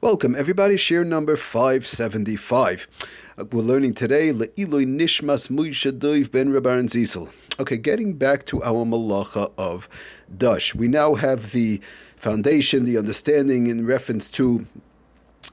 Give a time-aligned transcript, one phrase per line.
[0.00, 0.76] Welcome, everybody.
[0.76, 2.86] Shiur number 575.
[3.36, 7.28] Uh, we're learning today Le'iloi Nishmas Muisha Doiv Ben Rabban Zisel.
[7.58, 9.88] Okay, getting back to our malacha of
[10.36, 10.72] Dush.
[10.72, 11.80] We now have the
[12.14, 14.66] foundation, the understanding in reference to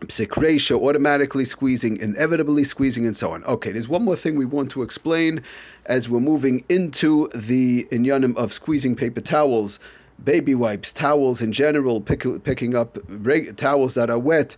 [0.01, 3.43] psik reisha, automatically squeezing, inevitably squeezing, and so on.
[3.45, 5.41] Okay, there's one more thing we want to explain
[5.87, 9.79] as we're moving into the inyanim of squeezing paper towels
[10.23, 14.55] baby wipes, towels in general, pick, picking up reg- towels that are wet,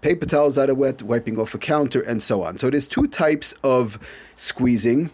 [0.00, 2.58] paper towels that are wet, wiping off a counter, and so on.
[2.58, 3.98] So there's two types of
[4.36, 5.10] squeezing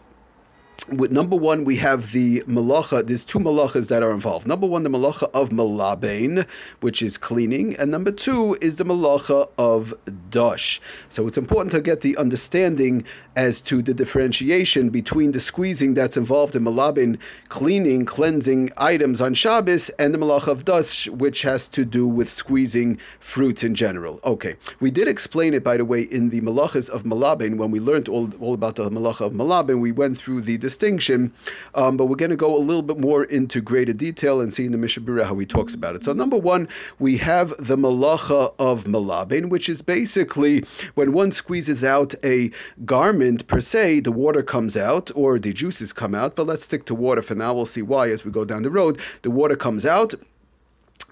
[0.88, 3.06] with number one, we have the malacha.
[3.06, 4.46] There's two malachas that are involved.
[4.46, 6.46] Number one, the malacha of malabain,
[6.80, 9.94] which is cleaning, and number two is the malacha of
[10.30, 10.80] dush.
[11.08, 16.16] So it's important to get the understanding as to the differentiation between the squeezing that's
[16.16, 21.68] involved in malabain, cleaning, cleansing items on Shabbos, and the malacha of dush, which has
[21.70, 24.20] to do with squeezing fruits in general.
[24.24, 27.80] Okay, we did explain it, by the way, in the malachas of malabain when we
[27.80, 29.80] learned all, all about the malacha of malabain.
[29.80, 31.32] We went through the distinction,
[31.76, 34.66] um, but we're going to go a little bit more into greater detail and see
[34.66, 36.02] in the Mishna Berura how he talks about it.
[36.02, 41.84] So, number one, we have the malacha of malabin, which is basically when one squeezes
[41.84, 42.50] out a
[42.84, 46.34] garment per se, the water comes out or the juices come out.
[46.34, 47.54] But let's stick to water for now.
[47.54, 48.98] We'll see why as we go down the road.
[49.22, 50.14] The water comes out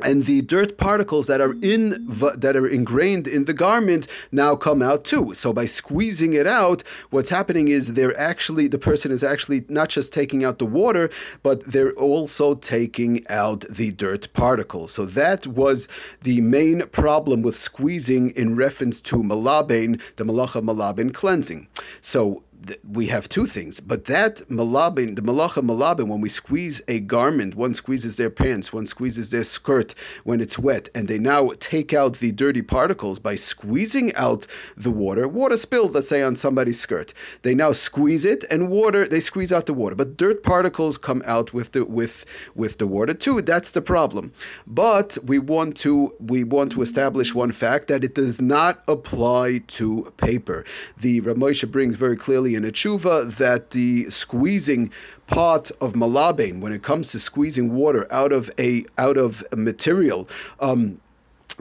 [0.05, 2.05] and the dirt particles that are in
[2.37, 5.35] that are ingrained in the garment now come out too.
[5.35, 9.89] So by squeezing it out, what's happening is they're actually the person is actually not
[9.89, 11.11] just taking out the water,
[11.43, 14.93] but they're also taking out the dirt particles.
[14.93, 15.89] So that was
[16.23, 21.69] the main problem with squeezing in reference to malabain, the malacha malabain cleansing.
[22.01, 22.43] So
[22.89, 27.55] we have two things, but that malabin, the malacha malabin, when we squeeze a garment,
[27.55, 31.93] one squeezes their pants, one squeezes their skirt when it's wet, and they now take
[31.93, 34.47] out the dirty particles by squeezing out
[34.77, 35.27] the water.
[35.27, 37.13] Water spilled, let's say, on somebody's skirt.
[37.43, 41.23] They now squeeze it, and water, they squeeze out the water, but dirt particles come
[41.25, 43.43] out with the with with the water too.
[43.43, 44.33] That's the problem.
[44.67, 49.63] But we want to we want to establish one fact that it does not apply
[49.79, 50.65] to paper.
[50.97, 54.91] The Ramosha brings very clearly in a tshuva that the squeezing
[55.27, 59.57] part of malabain, when it comes to squeezing water out of a out of a
[59.57, 60.29] material,
[60.61, 61.01] um,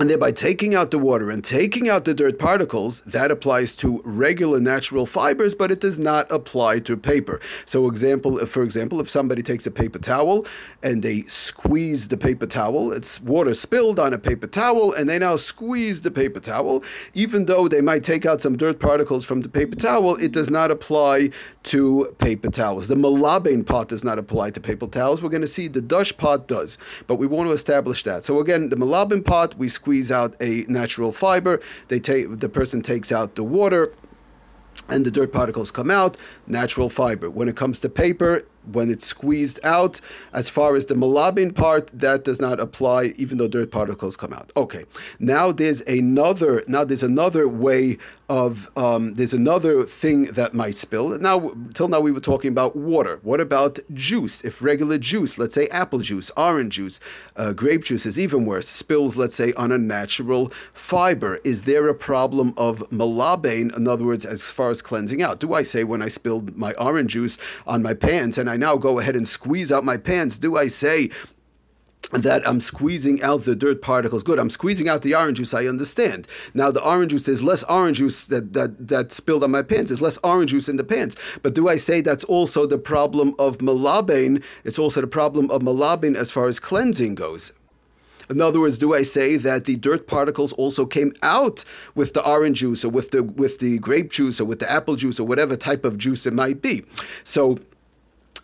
[0.02, 4.02] and thereby taking out the water and taking out the dirt particles, that applies to
[4.04, 7.40] regular natural fibers, but it does not apply to paper.
[7.68, 10.48] So, example, for example, if somebody takes a paper towel
[10.82, 15.20] and they squeeze the paper towel, it's water spilled on a paper towel, and they
[15.20, 16.84] now squeeze the paper towel,
[17.14, 20.50] even though they might take out some dirt particles from the paper towel, it does
[20.50, 21.30] not apply
[21.62, 22.88] to paper towels.
[22.88, 25.22] The malabain part does not apply to paper towels.
[25.22, 28.24] We're going to see the dush part does, but we want to establish that.
[28.24, 31.60] So again, the malabain part we squeeze squeeze out a natural fiber.
[31.90, 33.94] They take the person takes out the water
[34.88, 36.16] and the dirt particles come out,
[36.48, 37.30] natural fiber.
[37.30, 40.00] When it comes to paper, when it's squeezed out.
[40.34, 44.34] As far as the malabin part, that does not apply, even though dirt particles come
[44.34, 44.52] out.
[44.56, 44.86] Okay,
[45.20, 46.64] now there's another.
[46.68, 47.98] Now there's another way
[48.32, 48.72] of.
[48.78, 51.10] Um, there's another thing that might spill.
[51.20, 53.20] Now, till now we were talking about water.
[53.24, 54.42] What about juice?
[54.42, 57.02] If regular juice, let's say apple juice, orange juice,
[57.36, 58.70] uh, grape juice is even worse.
[58.70, 61.42] Spills, let's say, on a natural fiber.
[61.44, 63.76] Is there a problem of malabin?
[63.76, 66.72] In other words, as far as cleansing out, do I say when I spilled my
[66.76, 67.38] orange juice
[67.68, 70.68] on my pants and I now go ahead and squeeze out my pants, do I
[70.70, 71.10] say
[72.12, 74.24] that I'm squeezing out the dirt particles.
[74.24, 75.54] Good, I'm squeezing out the orange juice.
[75.54, 76.28] I understand.
[76.54, 79.90] Now the orange juice, there's less orange juice that that that spilled on my pants.
[79.90, 81.16] There's less orange juice in the pants.
[81.42, 84.44] But do I say that's also the problem of malabain?
[84.64, 87.54] It's also the problem of malabain as far as cleansing goes.
[88.30, 92.26] In other words, do I say that the dirt particles also came out with the
[92.26, 95.28] orange juice or with the with the grape juice or with the apple juice or
[95.28, 96.84] whatever type of juice it might be?
[97.24, 97.60] So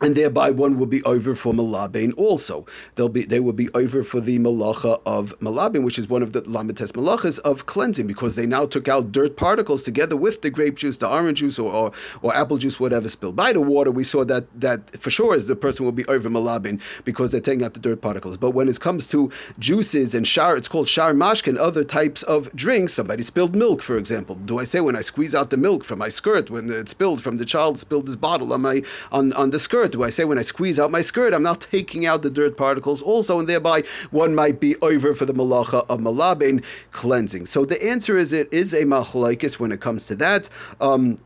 [0.01, 2.65] and thereby one will be over for malabin also.
[2.95, 6.33] They'll be they will be over for the malacha of malabin, which is one of
[6.33, 10.49] the lamites malachas of cleansing, because they now took out dirt particles together with the
[10.49, 11.91] grape juice, the orange juice, or, or,
[12.21, 13.91] or apple juice, whatever spilled by the water.
[13.91, 17.41] We saw that that for sure is the person will be over malabin because they're
[17.41, 18.37] taking out the dirt particles.
[18.37, 22.53] But when it comes to juices and shar, it's called shar mashkin, other types of
[22.55, 22.93] drinks.
[22.93, 24.35] Somebody spilled milk, for example.
[24.35, 27.21] Do I say when I squeeze out the milk from my skirt when it spilled
[27.21, 29.86] from the child spilled his bottle on my on, on the skirt?
[29.91, 32.57] Do I say when I squeeze out my skirt, I'm now taking out the dirt
[32.57, 37.45] particles also, and thereby one might be over for the malacha of malabin cleansing.
[37.45, 40.49] So the answer is it is a machlokes when it comes to that.
[40.79, 41.19] Um,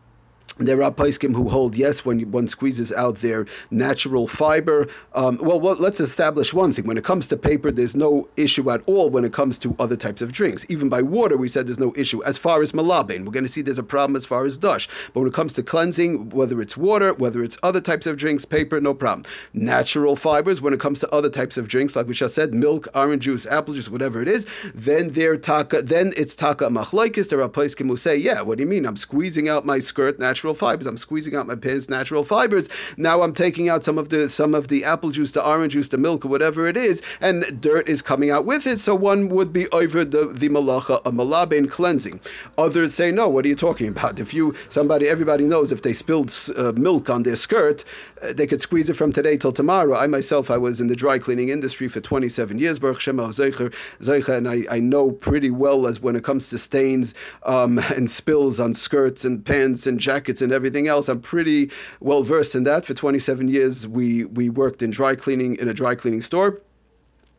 [0.57, 4.87] there are poskim who hold yes when one squeezes out their natural fiber.
[5.13, 8.69] Um, well, well, let's establish one thing: when it comes to paper, there's no issue
[8.69, 9.09] at all.
[9.09, 11.93] When it comes to other types of drinks, even by water, we said there's no
[11.95, 12.23] issue.
[12.23, 14.87] As far as malabain, we're going to see there's a problem as far as dush.
[15.13, 18.45] But when it comes to cleansing, whether it's water, whether it's other types of drinks,
[18.45, 19.25] paper, no problem.
[19.53, 22.87] Natural fibers, when it comes to other types of drinks, like we just said, milk,
[22.93, 25.81] orange juice, apple juice, whatever it is, then taka.
[25.81, 27.29] Then it's taka machlokes.
[27.29, 28.85] There are poskim who say, yeah, what do you mean?
[28.85, 30.87] I'm squeezing out my skirt, natural natural fibers.
[30.87, 32.67] I'm squeezing out my pants, natural fibers.
[32.97, 35.89] Now I'm taking out some of the some of the apple juice, the orange juice,
[35.89, 38.79] the milk, or whatever it is, and dirt is coming out with it.
[38.79, 42.21] So one would be over the the malacha, a malabin cleansing.
[42.57, 43.29] Others say no.
[43.29, 44.19] What are you talking about?
[44.19, 47.85] If you somebody, everybody knows if they spilled uh, milk on their skirt,
[48.23, 49.95] uh, they could squeeze it from today till tomorrow.
[49.95, 54.47] I myself, I was in the dry cleaning industry for 27 years, Baruch Zeicher, and
[54.47, 57.13] I, I know pretty well as when it comes to stains
[57.43, 61.09] um, and spills on skirts and pants and jackets and everything else.
[61.09, 62.85] I'm pretty well versed in that.
[62.85, 66.61] For 27 years, we we worked in dry cleaning in a dry cleaning store.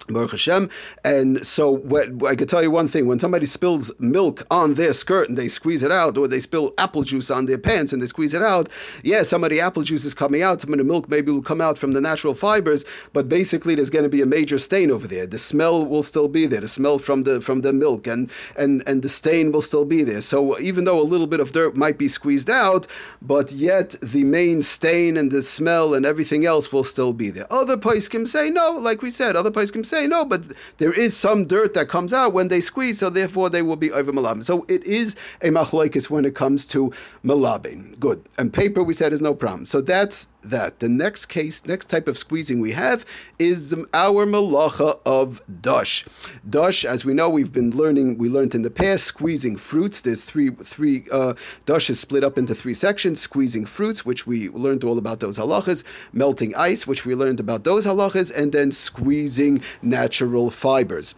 [0.09, 0.71] Baruch Hashem.
[1.05, 4.93] And so what, I could tell you one thing: when somebody spills milk on their
[4.93, 8.03] skirt and they squeeze it out, or they spill apple juice on their pants and
[8.03, 8.69] they squeeze it out,
[9.03, 11.43] yeah, some of the apple juice is coming out, some of the milk maybe will
[11.43, 14.91] come out from the natural fibers, but basically there's going to be a major stain
[14.91, 15.27] over there.
[15.27, 18.83] The smell will still be there, the smell from the from the milk, and and
[18.87, 20.21] and the stain will still be there.
[20.21, 22.87] So even though a little bit of dirt might be squeezed out,
[23.21, 27.47] but yet the main stain and the smell and everything else will still be there.
[27.53, 30.43] Other can say no, like we said, other can say no, but
[30.79, 33.93] there is some dirt that comes out when they squeeze, so therefore they will be
[33.93, 34.43] over malabim.
[34.43, 36.93] So it is a machlokes when it comes to
[37.25, 37.99] malabim.
[38.01, 38.27] Good.
[38.39, 39.67] And paper we said is no problem.
[39.67, 40.81] So that's that.
[40.81, 43.05] The next case, next type of squeezing we have
[43.39, 46.05] is our malacha of dush.
[46.49, 48.19] Dush, as we know, we've been learning.
[48.19, 50.01] We learned in the past squeezing fruits.
[50.01, 51.35] There's three three uh,
[51.65, 53.21] dush is split up into three sections.
[53.21, 55.85] Squeezing fruits, which we learned all about those halachas.
[56.13, 61.15] Melting ice, which we learned about those halachas, and then squeezing natural fibers.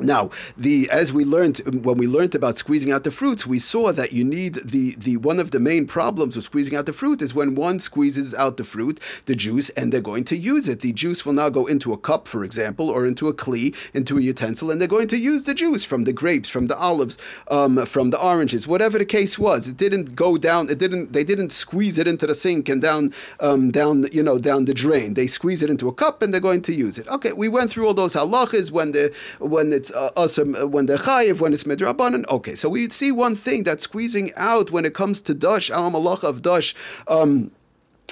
[0.00, 3.92] Now, the as we learned when we learned about squeezing out the fruits, we saw
[3.92, 7.22] that you need the the one of the main problems with squeezing out the fruit
[7.22, 10.80] is when one squeezes out the fruit, the juice, and they're going to use it.
[10.80, 14.18] The juice will now go into a cup, for example, or into a kli, into
[14.18, 17.16] a utensil, and they're going to use the juice from the grapes, from the olives,
[17.48, 19.68] um, from the oranges, whatever the case was.
[19.68, 20.70] It didn't go down.
[20.70, 21.12] It didn't.
[21.12, 24.74] They didn't squeeze it into the sink and down um, down you know down the
[24.74, 25.14] drain.
[25.14, 27.06] They squeeze it into a cup and they're going to use it.
[27.06, 30.86] Okay, we went through all those halachas when the when it's uh, awesome uh, when
[30.86, 32.26] they're chayiv, when it's midrabanan.
[32.28, 35.90] Okay, so we see one thing that squeezing out when it comes to dash, our
[35.90, 36.74] malach of dash.
[37.06, 37.50] Um,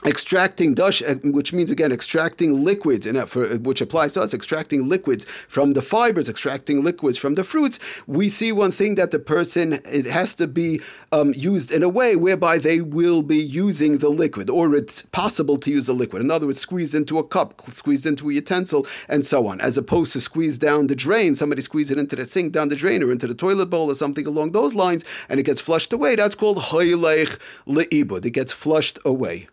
[0.04, 4.34] extracting dash, uh, which means again extracting liquids, and for, uh, which applies to us,
[4.34, 7.78] extracting liquids from the fibers, extracting liquids from the fruits.
[8.06, 10.80] We see one thing that the person it has to be
[11.12, 15.58] um, used in a way whereby they will be using the liquid, or it's possible
[15.58, 16.22] to use the liquid.
[16.22, 19.78] In other words, squeezed into a cup, squeezed into a utensil, and so on, as
[19.78, 21.34] opposed to squeeze down the drain.
[21.34, 23.94] Somebody squeeze it into the sink, down the drain, or into the toilet bowl, or
[23.94, 26.16] something along those lines, and it gets flushed away.
[26.16, 28.24] That's called hoylech leibud.
[28.24, 29.48] It gets flushed away.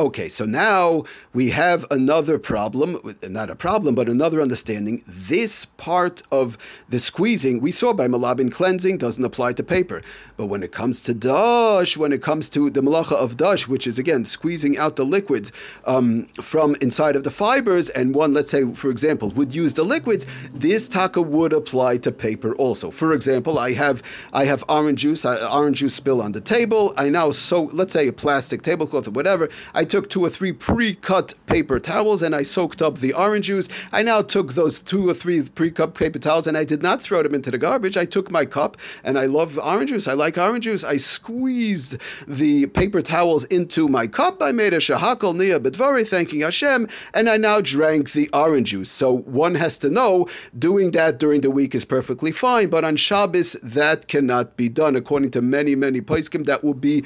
[0.00, 1.02] Okay, so now
[1.34, 5.02] we have another problem, not a problem, but another understanding.
[5.08, 6.56] This part of
[6.88, 10.00] the squeezing we saw by malabin cleansing doesn't apply to paper.
[10.36, 13.88] But when it comes to dash, when it comes to the malacha of dash, which
[13.88, 15.50] is again squeezing out the liquids
[15.84, 19.84] um, from inside of the fibers, and one, let's say, for example, would use the
[19.84, 22.92] liquids, this taka would apply to paper also.
[22.92, 26.94] For example, I have I have orange juice, uh, orange juice spill on the table.
[26.96, 29.48] I now so let's say a plastic tablecloth or whatever.
[29.74, 33.68] I took two or three pre-cut paper towels and I soaked up the orange juice.
[33.90, 37.22] I now took those two or three pre-cut paper towels and I did not throw
[37.22, 37.96] them into the garbage.
[37.96, 40.06] I took my cup and I love orange juice.
[40.06, 40.84] I like orange juice.
[40.84, 44.40] I squeezed the paper towels into my cup.
[44.42, 48.90] I made a shehakol nihyeh bidvaro, thanking Hashem, and I now drank the orange juice.
[48.90, 52.96] So one has to know doing that during the week is perfectly fine, but on
[52.96, 54.96] Shabbos that cannot be done.
[54.96, 57.04] According to many, many poskim, that will be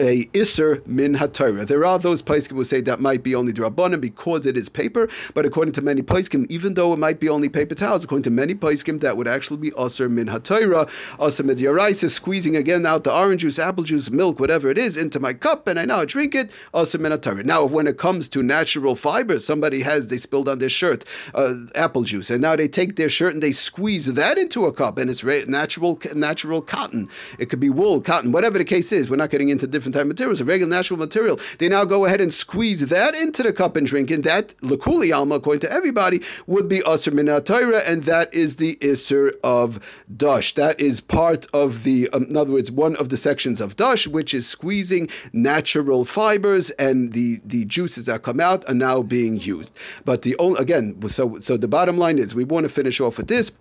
[0.00, 1.66] a iser min haTorah.
[1.66, 5.08] There are those poskim who say that might be only drabanan because it is paper,
[5.34, 8.30] but according to many poskim, even though it might be only paper towels, according to
[8.30, 10.88] many poskim, that would actually be iser min haTorah.
[11.24, 15.20] Aser midyaraisa, squeezing again out the orange juice, apple juice, milk, whatever it is, into
[15.20, 16.50] my cup, and I now drink it.
[16.74, 17.44] Aser min haTorah.
[17.44, 21.04] Now, when it comes to natural fibers, somebody has they spilled on their shirt
[21.34, 24.72] uh, apple juice, and now they take their shirt and they squeeze that into a
[24.72, 27.08] cup, and it's natural natural cotton.
[27.38, 29.10] It could be wool, cotton, whatever the case is.
[29.10, 31.38] We're not getting into different type of material, a regular natural material.
[31.58, 35.14] They now go ahead and squeeze that into the cup and drink, and that lakuli
[35.14, 39.80] alma, according to everybody, would be isser min haTorah, and that is the isser of
[40.14, 40.54] dush.
[40.54, 44.06] That is part of the, um, in other words, one of the sections of dush,
[44.06, 49.38] which is squeezing natural fibers, and the the juices that come out are now being
[49.38, 49.76] used.
[50.04, 53.18] But the only again, so so the bottom line is we want to finish off
[53.18, 53.52] with this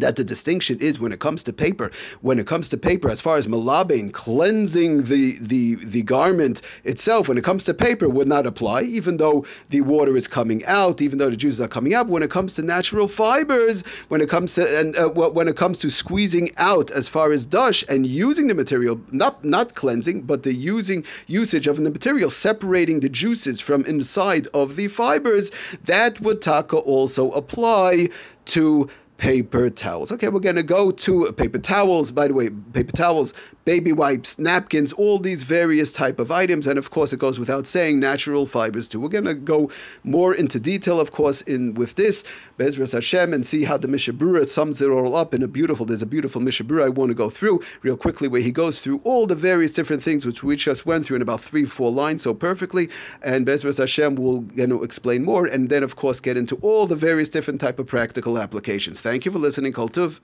[0.00, 3.20] that the distinction is when it comes to paper, when it comes to paper, as
[3.20, 8.28] far as malabain, cleansing the, the, the garment itself, when it comes to paper, would
[8.28, 11.94] not apply, even though the water is coming out, even though the juices are coming
[11.94, 12.06] up.
[12.06, 15.78] When it comes to natural fibers, when it comes to and uh, when it comes
[15.78, 20.42] to squeezing out, as far as dush and using the material, not not cleansing, but
[20.42, 25.50] the using usage of the material, separating the juices from inside of the fibers,
[25.84, 28.08] that would taka also apply
[28.46, 30.12] to paper towels.
[30.12, 32.10] Okay, we're going to go to paper towels.
[32.10, 33.32] By the way, paper towels
[33.66, 37.66] baby wipes, napkins, all these various type of items, and of course it goes without
[37.66, 39.00] saying natural fibers too.
[39.00, 39.68] We're going to go
[40.04, 42.22] more into detail, of course, in with this
[42.58, 45.84] Bezras Hashem and see how the Mishna Berura sums it all up in a beautiful.
[45.84, 48.78] There's a beautiful Mishna Berura I want to go through real quickly where he goes
[48.78, 51.90] through all the various different things which we just went through in about three four
[51.90, 52.88] lines so perfectly,
[53.20, 56.86] and Bezras Hashem will you know explain more, and then of course get into all
[56.86, 59.00] the various different type of practical applications.
[59.06, 60.18] Thank you for listening, Kol tuv.